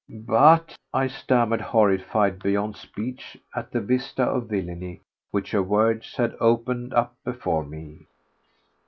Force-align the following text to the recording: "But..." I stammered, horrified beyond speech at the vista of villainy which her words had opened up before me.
"But..." 0.09 0.75
I 0.95 1.05
stammered, 1.05 1.61
horrified 1.61 2.41
beyond 2.41 2.75
speech 2.75 3.37
at 3.55 3.69
the 3.69 3.79
vista 3.81 4.23
of 4.23 4.49
villainy 4.49 5.01
which 5.29 5.51
her 5.51 5.61
words 5.61 6.15
had 6.15 6.35
opened 6.39 6.91
up 6.95 7.15
before 7.23 7.63
me. 7.63 8.07